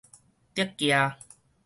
[0.55, 0.91] 竹崎